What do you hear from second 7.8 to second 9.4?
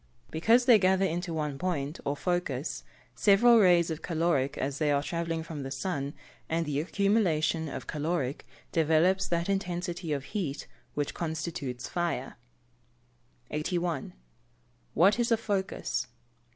caloric developes